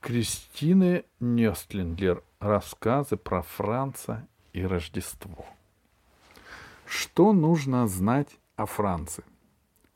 [0.00, 2.22] Кристины Нестлинглер.
[2.38, 5.44] Рассказы про Франца и Рождество.
[6.86, 9.22] Что нужно знать о Франце?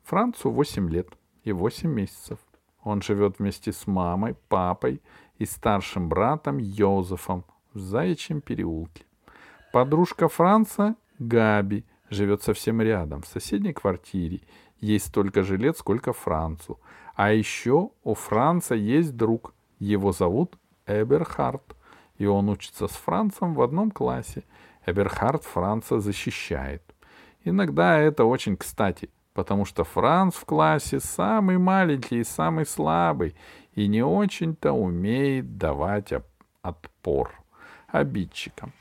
[0.05, 1.09] Францу 8 лет
[1.43, 2.39] и 8 месяцев.
[2.83, 5.01] Он живет вместе с мамой, папой
[5.39, 9.05] и старшим братом Йозефом в Заячьем переулке.
[9.73, 14.43] Подружка Франца, Габи, живет совсем рядом, в соседней квартире.
[14.81, 16.79] Ей столько же лет, сколько Францу.
[17.15, 19.55] А еще у Франца есть друг.
[19.79, 21.77] Его зовут Эберхард.
[22.19, 24.45] И он учится с Францем в одном классе.
[24.87, 26.83] Эберхард Франца защищает.
[27.45, 33.35] Иногда это очень кстати, потому что Франц в классе самый маленький и самый слабый,
[33.75, 36.13] и не очень-то умеет давать
[36.63, 37.33] отпор
[37.89, 38.73] обидчикам.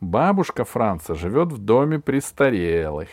[0.00, 3.08] Бабушка Франца живет в доме престарелых.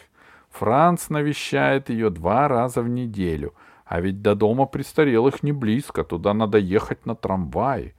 [0.52, 3.54] Франц навещает ее два раза в неделю,
[3.86, 7.94] а ведь до дома престарелых не близко, туда надо ехать на трамвае.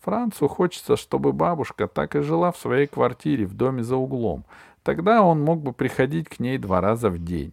[0.00, 4.44] Францу хочется, чтобы бабушка так и жила в своей квартире в доме за углом.
[4.82, 7.52] Тогда он мог бы приходить к ней два раза в день.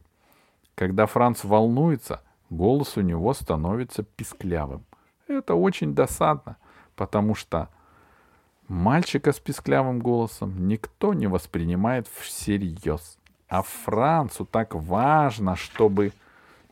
[0.75, 4.83] Когда Франц волнуется, голос у него становится писклявым.
[5.27, 6.57] Это очень досадно,
[6.95, 7.69] потому что
[8.67, 13.17] мальчика с писклявым голосом никто не воспринимает всерьез.
[13.53, 16.11] А Францу так важно, чтобы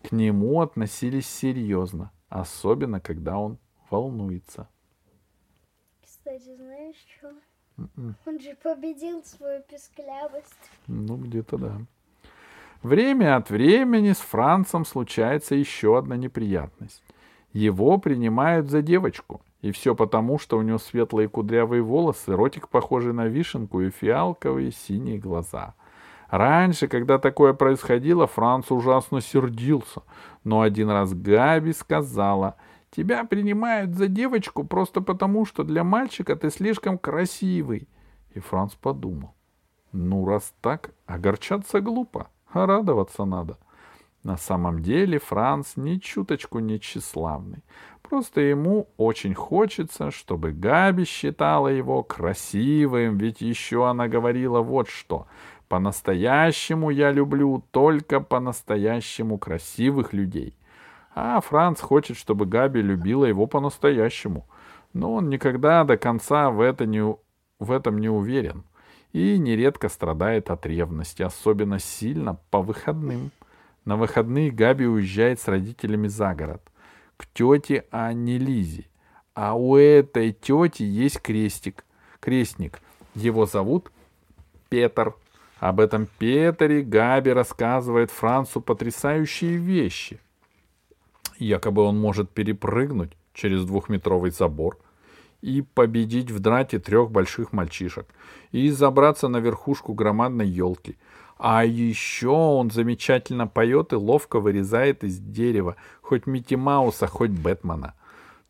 [0.01, 3.59] к нему относились серьезно, особенно когда он
[3.91, 4.67] волнуется.
[6.03, 7.33] Кстати, знаешь что?
[8.25, 10.71] Он же победил свою песклявость.
[10.87, 11.77] Ну, где-то да.
[12.81, 17.03] Время от времени с Францем случается еще одна неприятность.
[17.53, 19.41] Его принимают за девочку.
[19.61, 24.71] И все потому, что у него светлые кудрявые волосы, ротик похожий на вишенку и фиалковые
[24.71, 25.75] синие глаза.
[26.31, 30.01] Раньше, когда такое происходило, Франц ужасно сердился.
[30.45, 32.55] Но один раз Габи сказала,
[32.89, 37.89] «Тебя принимают за девочку просто потому, что для мальчика ты слишком красивый».
[38.33, 39.35] И Франц подумал,
[39.91, 43.57] «Ну, раз так, огорчаться глупо, а радоваться надо».
[44.23, 47.63] На самом деле Франц ни чуточку не тщеславный.
[48.03, 55.27] Просто ему очень хочется, чтобы Габи считала его красивым, ведь еще она говорила вот что.
[55.71, 60.53] По-настоящему я люблю только по-настоящему красивых людей.
[61.15, 64.45] А Франц хочет, чтобы Габи любила его по-настоящему.
[64.91, 68.65] Но он никогда до конца в, это не, в этом не уверен.
[69.13, 73.31] И нередко страдает от ревности, особенно сильно по выходным.
[73.85, 76.61] На выходные Габи уезжает с родителями за город,
[77.15, 78.87] к тете Анне Лизе.
[79.35, 81.85] А у этой тети есть крестик,
[82.19, 82.81] крестник.
[83.15, 83.89] Его зовут
[84.67, 85.15] Петр.
[85.61, 90.19] Об этом Петере Габи рассказывает Францу потрясающие вещи.
[91.37, 94.79] Якобы он может перепрыгнуть через двухметровый забор
[95.41, 98.07] и победить в драте трех больших мальчишек,
[98.51, 100.97] и забраться на верхушку громадной елки—
[101.43, 107.95] а еще он замечательно поет и ловко вырезает из дерева хоть Микки Мауса, хоть Бэтмена.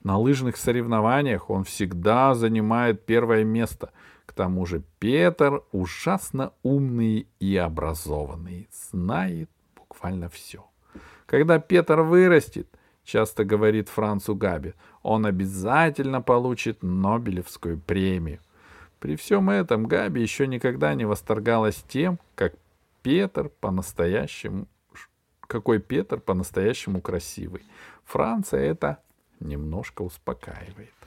[0.03, 3.91] На лыжных соревнованиях он всегда занимает первое место.
[4.31, 10.66] К тому же Петр ужасно умный и образованный, знает буквально все.
[11.25, 12.66] Когда Петр вырастет,
[13.03, 18.40] часто говорит Францу Габи, он обязательно получит Нобелевскую премию.
[19.00, 22.53] При всем этом Габи еще никогда не восторгалась тем, как
[23.03, 24.66] Петр по-настоящему,
[25.42, 27.66] какой Петр по-настоящему красивый.
[28.06, 29.00] Франция это
[29.42, 31.00] немножко успокаивает.